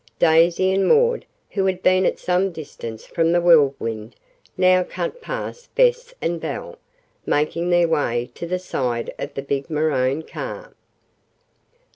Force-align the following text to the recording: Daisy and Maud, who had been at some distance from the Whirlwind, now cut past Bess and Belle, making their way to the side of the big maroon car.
Daisy 0.17 0.71
and 0.71 0.87
Maud, 0.87 1.25
who 1.51 1.67
had 1.67 1.83
been 1.83 2.07
at 2.07 2.17
some 2.17 2.51
distance 2.51 3.05
from 3.05 3.31
the 3.33 3.39
Whirlwind, 3.39 4.15
now 4.57 4.81
cut 4.81 5.21
past 5.21 5.75
Bess 5.75 6.11
and 6.19 6.41
Belle, 6.41 6.79
making 7.23 7.69
their 7.69 7.87
way 7.87 8.31
to 8.33 8.47
the 8.47 8.57
side 8.57 9.13
of 9.19 9.35
the 9.35 9.43
big 9.43 9.69
maroon 9.69 10.23
car. 10.23 10.73